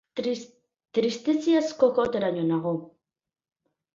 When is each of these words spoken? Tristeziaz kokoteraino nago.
Tristeziaz 0.97 1.69
kokoteraino 1.83 2.47
nago. 2.53 2.73